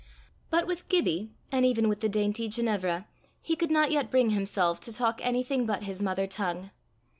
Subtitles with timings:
[0.49, 3.05] But with Gibbie, and even with the dainty Ginevra,
[3.39, 6.71] he could not yet bring himself to talk anything but his mother tongue.